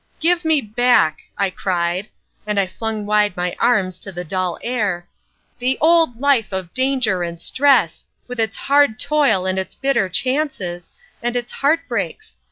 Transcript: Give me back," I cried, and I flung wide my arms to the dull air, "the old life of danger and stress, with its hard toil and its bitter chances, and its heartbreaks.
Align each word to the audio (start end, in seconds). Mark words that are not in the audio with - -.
Give 0.19 0.43
me 0.43 0.61
back," 0.61 1.19
I 1.37 1.51
cried, 1.51 2.09
and 2.47 2.59
I 2.59 2.65
flung 2.65 3.05
wide 3.05 3.37
my 3.37 3.55
arms 3.59 3.99
to 3.99 4.11
the 4.11 4.23
dull 4.23 4.57
air, 4.63 5.07
"the 5.59 5.77
old 5.79 6.19
life 6.19 6.51
of 6.51 6.73
danger 6.73 7.21
and 7.21 7.39
stress, 7.39 8.07
with 8.27 8.39
its 8.39 8.57
hard 8.57 8.97
toil 8.99 9.45
and 9.45 9.59
its 9.59 9.75
bitter 9.75 10.09
chances, 10.09 10.89
and 11.21 11.35
its 11.35 11.51
heartbreaks. 11.51 12.37